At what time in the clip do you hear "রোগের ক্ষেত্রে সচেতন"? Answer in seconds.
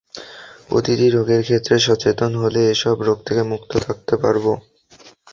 1.09-2.31